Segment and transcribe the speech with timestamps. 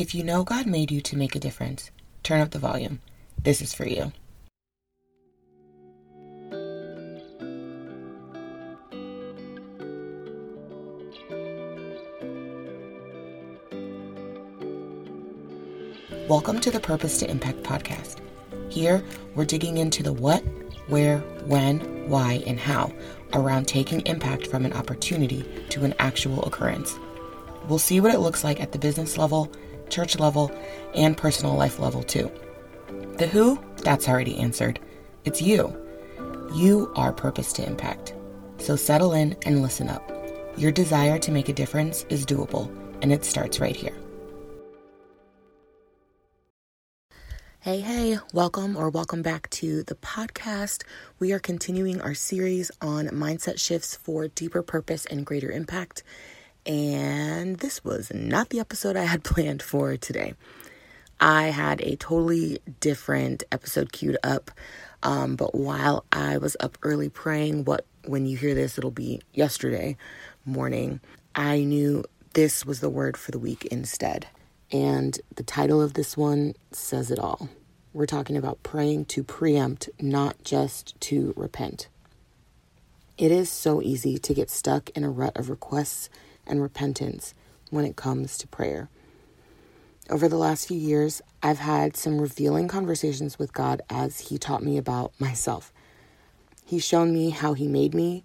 [0.00, 1.90] If you know God made you to make a difference,
[2.22, 3.02] turn up the volume.
[3.38, 4.12] This is for you.
[16.26, 18.20] Welcome to the Purpose to Impact podcast.
[18.70, 19.04] Here,
[19.34, 20.42] we're digging into the what,
[20.86, 22.90] where, when, why, and how
[23.34, 26.98] around taking impact from an opportunity to an actual occurrence.
[27.68, 29.52] We'll see what it looks like at the business level,
[29.90, 30.50] church level,
[30.94, 32.30] and personal life level too.
[33.18, 34.80] The who, that's already answered.
[35.24, 35.76] It's you.
[36.54, 38.14] You are purpose to impact.
[38.58, 40.02] So settle in and listen up.
[40.56, 42.70] Your desire to make a difference is doable,
[43.02, 43.96] and it starts right here.
[47.62, 50.82] Hey, hey, welcome or welcome back to the podcast.
[51.18, 56.02] We are continuing our series on mindset shifts for deeper purpose and greater impact.
[56.70, 60.34] And this was not the episode I had planned for today.
[61.18, 64.52] I had a totally different episode queued up.
[65.02, 69.20] Um, but while I was up early praying, what when you hear this, it'll be
[69.34, 69.96] yesterday
[70.44, 71.00] morning,
[71.34, 72.04] I knew
[72.34, 74.28] this was the word for the week instead.
[74.70, 77.48] And the title of this one says it all.
[77.92, 81.88] We're talking about praying to preempt, not just to repent.
[83.18, 86.08] It is so easy to get stuck in a rut of requests
[86.46, 87.34] and repentance
[87.70, 88.88] when it comes to prayer.
[90.08, 94.62] Over the last few years, I've had some revealing conversations with God as He taught
[94.62, 95.72] me about myself.
[96.64, 98.24] He's shown me how He made me,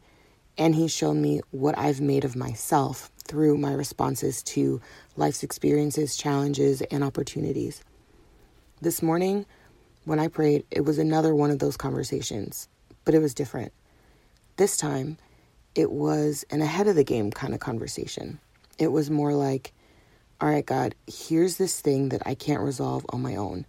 [0.58, 4.82] and He's shown me what I've made of myself through my responses to
[5.16, 7.84] life's experiences, challenges, and opportunities.
[8.82, 9.46] This morning,
[10.06, 12.68] when I prayed, it was another one of those conversations,
[13.04, 13.74] but it was different.
[14.58, 15.18] This time,
[15.76, 18.40] it was an ahead of the game kind of conversation.
[18.80, 19.74] It was more like,
[20.42, 23.66] all right, God, here's this thing that I can't resolve on my own.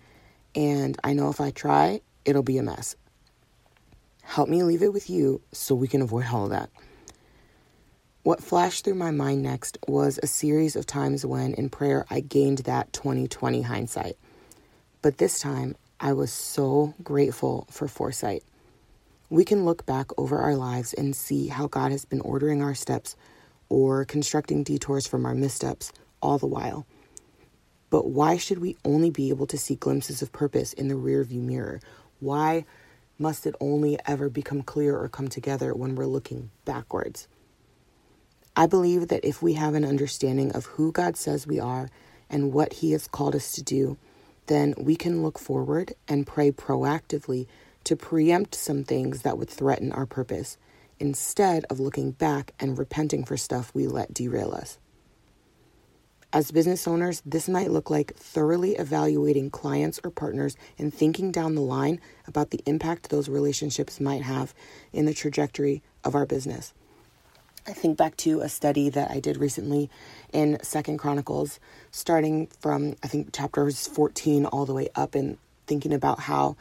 [0.55, 2.97] And I know if I try, it'll be a mess.
[4.23, 6.71] Help me leave it with you so we can avoid all of that.
[8.23, 12.21] What flashed through my mind next was a series of times when in prayer I
[12.21, 14.17] gained that 2020 hindsight.
[15.01, 18.43] But this time I was so grateful for foresight.
[19.29, 22.75] We can look back over our lives and see how God has been ordering our
[22.75, 23.17] steps
[23.69, 25.93] or constructing detours from our missteps
[26.23, 26.87] all the while.
[27.91, 31.41] But why should we only be able to see glimpses of purpose in the rearview
[31.43, 31.81] mirror?
[32.21, 32.65] Why
[33.19, 37.27] must it only ever become clear or come together when we're looking backwards?
[38.55, 41.91] I believe that if we have an understanding of who God says we are
[42.31, 43.99] and what He has called us to do,
[44.47, 47.47] then we can look forward and pray proactively
[47.87, 50.59] to preempt some things that would threaten our purpose
[50.99, 54.79] instead of looking back and repenting for stuff we let derail us.
[56.33, 61.55] As business owners, this might look like thoroughly evaluating clients or partners and thinking down
[61.55, 64.53] the line about the impact those relationships might have
[64.93, 66.75] in the trajectory of our business.
[67.69, 69.91] I think back to a study that I did recently
[70.33, 71.61] in Second Chronicles,
[71.91, 76.57] starting from I think chapters 14 all the way up and thinking about how,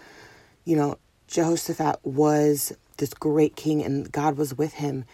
[0.63, 0.97] you know,
[1.27, 5.05] Jehoshaphat was this great king and God was with him.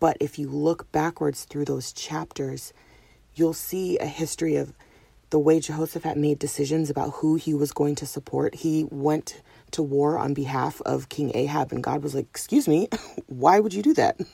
[0.00, 2.72] But if you look backwards through those chapters,
[3.34, 4.74] you'll see a history of
[5.30, 8.54] the way Jehoshaphat made decisions about who he was going to support.
[8.54, 9.40] He went
[9.70, 12.88] to war on behalf of King Ahab, and God was like, Excuse me,
[13.26, 14.20] why would you do that?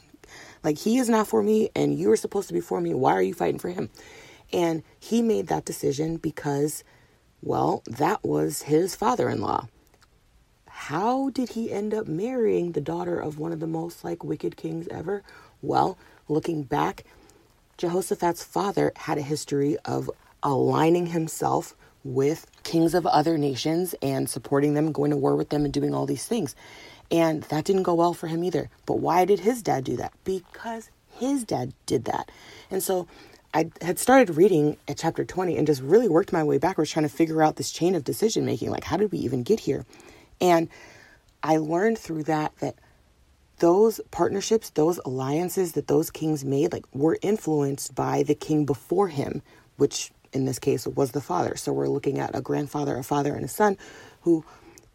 [0.65, 2.93] Like, he is not for me, and you are supposed to be for me.
[2.93, 3.89] Why are you fighting for him?
[4.53, 6.83] And he made that decision because,
[7.41, 9.69] well, that was his father in law.
[10.79, 14.57] How did he end up marrying the daughter of one of the most like wicked
[14.57, 15.23] kings ever?
[15.61, 17.05] Well, looking back,
[17.77, 20.09] Jehoshaphat's father had a history of
[20.43, 25.65] aligning himself with kings of other nations and supporting them, going to war with them,
[25.65, 26.55] and doing all these things.
[27.11, 28.71] And that didn't go well for him either.
[28.87, 30.13] But why did his dad do that?
[30.25, 32.31] Because his dad did that.
[32.71, 33.09] And so
[33.53, 37.07] I had started reading at chapter 20 and just really worked my way backwards trying
[37.07, 38.71] to figure out this chain of decision making.
[38.71, 39.85] Like, how did we even get here?
[40.41, 40.69] And
[41.43, 42.77] I learned through that that
[43.59, 49.09] those partnerships, those alliances that those kings made, like, were influenced by the king before
[49.09, 49.43] him,
[49.77, 51.57] which in this case was the father.
[51.57, 53.77] So we're looking at a grandfather, a father, and a son
[54.23, 54.45] who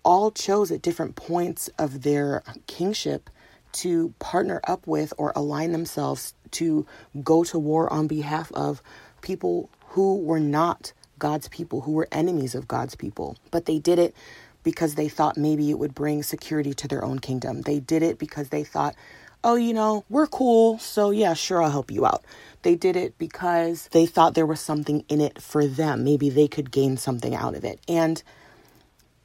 [0.04, 3.30] all chose at different points of their kingship
[3.74, 6.86] to partner up with or align themselves to
[7.24, 8.82] go to war on behalf of
[9.22, 13.38] people who were not God's people, who were enemies of God's people.
[13.50, 14.16] But they did it
[14.64, 17.62] because they thought maybe it would bring security to their own kingdom.
[17.62, 18.96] They did it because they thought
[19.44, 22.24] oh, you know, we're cool, so yeah, sure, I'll help you out.
[22.62, 26.04] They did it because they thought there was something in it for them.
[26.04, 27.80] Maybe they could gain something out of it.
[27.88, 28.24] And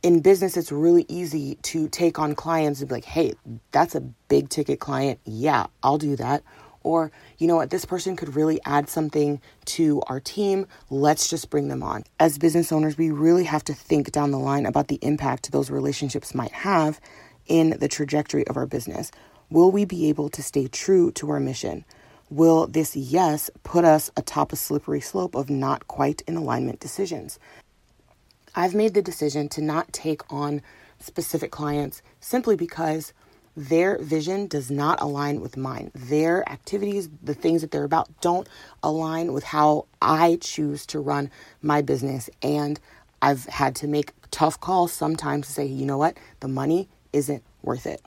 [0.03, 3.35] in business, it's really easy to take on clients and be like, hey,
[3.71, 5.21] that's a big ticket client.
[5.25, 6.43] Yeah, I'll do that.
[6.89, 10.67] Or, you know what, this person could really add something to our team.
[10.89, 12.05] Let's just bring them on.
[12.19, 15.69] As business owners, we really have to think down the line about the impact those
[15.69, 16.99] relationships might have
[17.47, 19.11] in the trajectory of our business.
[19.51, 21.85] Will we be able to stay true to our mission?
[22.31, 27.39] Will this yes put us atop a slippery slope of not quite in alignment decisions?
[28.55, 30.63] I've made the decision to not take on
[30.99, 33.13] specific clients simply because
[33.59, 35.91] their vision does not align with mine.
[35.93, 38.49] Their activities, the things that they're about, don't
[38.85, 41.29] align with how I choose to run
[41.61, 42.31] my business.
[42.41, 42.79] And
[43.21, 47.43] I've had to make tough calls sometimes to say, you know what, the money isn't
[47.63, 48.01] worth it.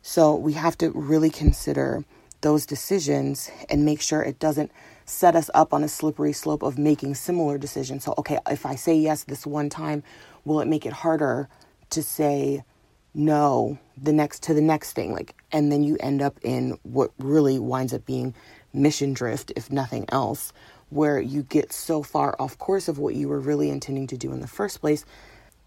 [0.00, 2.02] So we have to really consider
[2.40, 4.72] those decisions and make sure it doesn't
[5.04, 8.04] set us up on a slippery slope of making similar decisions.
[8.04, 10.02] So, okay, if I say yes this one time,
[10.46, 11.50] will it make it harder
[11.90, 12.64] to say
[13.14, 17.10] no the next to the next thing like and then you end up in what
[17.18, 18.34] really winds up being
[18.72, 20.52] mission drift if nothing else
[20.88, 24.32] where you get so far off course of what you were really intending to do
[24.32, 25.04] in the first place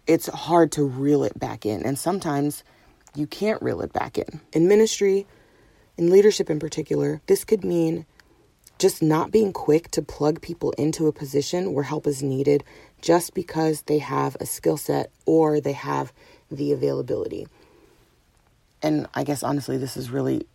[0.06, 1.84] it's hard to reel it back in.
[1.84, 2.62] And sometimes
[3.14, 4.40] you can't reel it back in.
[4.52, 5.26] In ministry
[5.96, 8.04] in leadership in particular this could mean
[8.78, 12.62] just not being quick to plug people into a position where help is needed
[13.00, 16.12] just because they have a skill set or they have
[16.50, 17.46] the availability.
[18.82, 20.46] And I guess honestly, this is really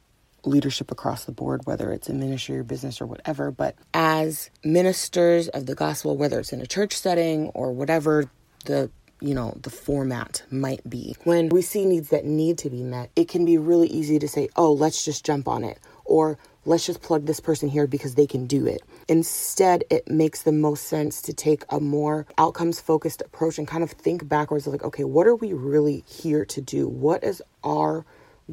[0.46, 3.52] leadership across the board, whether it's in ministry or business or whatever.
[3.52, 8.30] But as ministers of the gospel, whether it's in a church setting or whatever
[8.66, 8.90] the
[9.22, 13.10] you know the format might be when we see needs that need to be met
[13.16, 16.86] it can be really easy to say oh let's just jump on it or let's
[16.86, 18.82] just plug this person here because they can do it.
[19.08, 23.84] Instead, it makes the most sense to take a more outcomes focused approach and kind
[23.84, 26.88] of think backwards like, okay, what are we really here to do?
[26.88, 28.06] What is our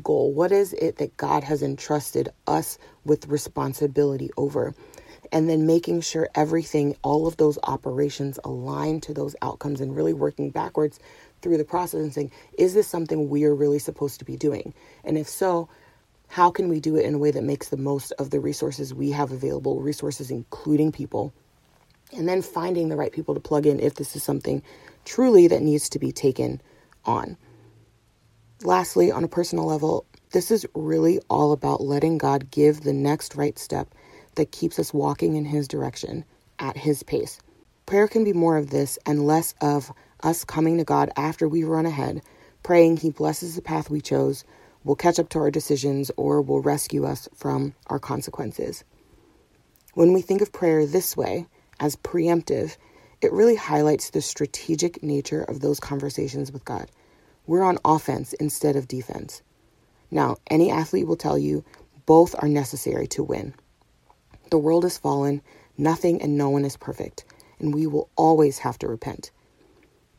[0.02, 0.32] goal?
[0.32, 4.74] What is it that God has entrusted us with responsibility over?
[5.30, 10.14] And then making sure everything, all of those operations align to those outcomes and really
[10.14, 10.98] working backwards
[11.42, 14.72] through the process and saying, is this something we are really supposed to be doing?
[15.04, 15.68] And if so,
[16.28, 18.94] how can we do it in a way that makes the most of the resources
[18.94, 21.32] we have available, resources including people,
[22.16, 24.62] and then finding the right people to plug in if this is something
[25.04, 26.60] truly that needs to be taken
[27.04, 27.36] on.
[28.62, 33.36] Lastly, on a personal level, this is really all about letting God give the next
[33.36, 33.94] right step
[34.34, 36.24] that keeps us walking in His direction
[36.58, 37.40] at His pace.
[37.86, 39.92] Prayer can be more of this and less of
[40.22, 42.20] us coming to God after we run ahead,
[42.62, 44.44] praying He blesses the path we chose,
[44.84, 48.84] will catch up to our decisions or will rescue us from our consequences.
[49.94, 51.46] When we think of prayer this way,
[51.80, 52.76] as preemptive,
[53.20, 56.90] it really highlights the strategic nature of those conversations with God.
[57.46, 59.42] We're on offense instead of defense.
[60.10, 61.64] Now, any athlete will tell you
[62.06, 63.54] both are necessary to win.
[64.50, 65.42] The world is fallen,
[65.76, 67.24] nothing and no one is perfect,
[67.58, 69.30] and we will always have to repent.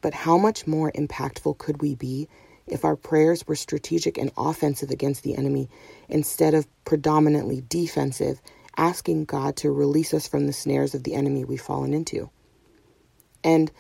[0.01, 2.27] But how much more impactful could we be
[2.71, 5.69] if our prayers were strategic and offensive against the enemy
[6.09, 8.41] instead of predominantly defensive,
[8.77, 12.29] asking God to release us from the snares of the enemy we've fallen into.
[13.43, 13.71] And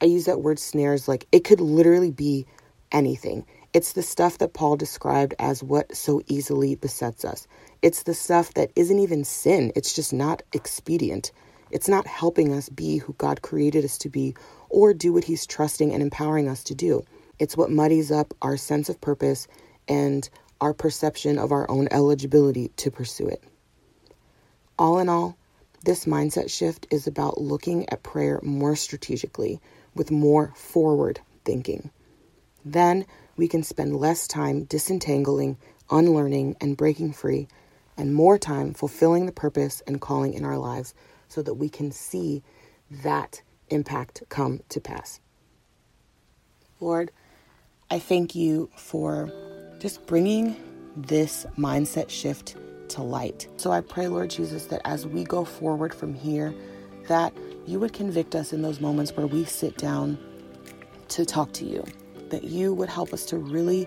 [0.00, 2.46] I use that word snares like it could literally be
[2.92, 3.46] anything.
[3.72, 7.46] It's the stuff that Paul described as what so easily besets us.
[7.82, 11.32] It's the stuff that isn't even sin, it's just not expedient.
[11.70, 14.34] It's not helping us be who God created us to be
[14.68, 17.04] or do what He's trusting and empowering us to do.
[17.42, 19.48] It's what muddies up our sense of purpose
[19.88, 20.30] and
[20.60, 23.42] our perception of our own eligibility to pursue it.
[24.78, 25.36] All in all,
[25.84, 29.60] this mindset shift is about looking at prayer more strategically
[29.92, 31.90] with more forward thinking.
[32.64, 33.06] Then
[33.36, 35.58] we can spend less time disentangling,
[35.90, 37.48] unlearning, and breaking free,
[37.96, 40.94] and more time fulfilling the purpose and calling in our lives
[41.26, 42.44] so that we can see
[42.88, 45.18] that impact come to pass.
[46.78, 47.10] Lord,
[47.92, 49.30] I thank you for
[49.78, 50.56] just bringing
[50.96, 52.56] this mindset shift
[52.88, 53.48] to light.
[53.58, 56.54] So I pray, Lord Jesus, that as we go forward from here,
[57.08, 57.34] that
[57.66, 60.18] you would convict us in those moments where we sit down
[61.08, 61.84] to talk to you,
[62.30, 63.86] that you would help us to really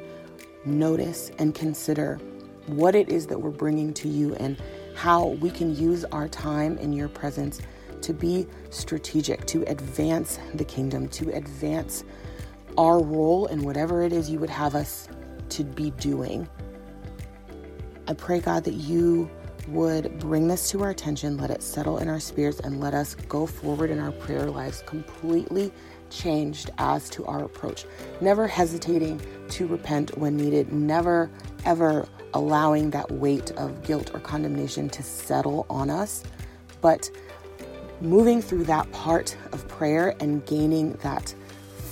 [0.65, 2.17] notice and consider
[2.67, 4.62] what it is that we're bringing to you and
[4.93, 7.59] how we can use our time in your presence
[8.01, 12.03] to be strategic, to advance the kingdom, to advance
[12.77, 15.08] our role in whatever it is you would have us
[15.50, 16.48] to be doing.
[18.08, 19.29] I pray, God, that you
[19.67, 23.15] would bring this to our attention, let it settle in our spirits, and let us
[23.27, 25.72] go forward in our prayer lives completely
[26.12, 27.86] changed as to our approach.
[28.22, 31.32] Never hesitating to repent when needed, never
[31.65, 36.24] ever allowing that weight of guilt or condemnation to settle on us,
[36.82, 37.10] but
[38.01, 41.34] moving through that part of prayer and gaining that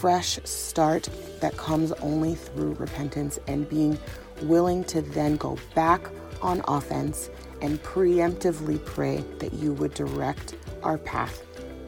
[0.03, 1.07] fresh start
[1.39, 3.97] that comes only through repentance and being
[4.41, 6.09] willing to then go back
[6.41, 7.29] on offense
[7.61, 11.41] and preemptively pray that you would direct our path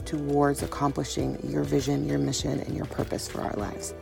[0.06, 3.94] towards accomplishing your vision, your mission, and your purpose for our lives.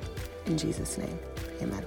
[0.45, 1.17] In Jesus' name,
[1.59, 1.83] amen.